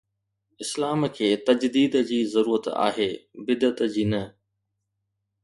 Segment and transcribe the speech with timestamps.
[0.63, 3.09] اسلام کي تجديد جي ضرورت آهي،
[3.51, 4.23] بدعت جي نه.